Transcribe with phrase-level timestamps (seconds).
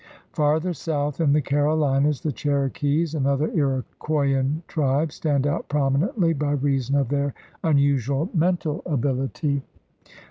[0.31, 6.95] Farther south in the Carolinas, the Cherokees, another Iroquoian tribe, stand out prominently by reason
[6.95, 9.61] of their unusual mental ability.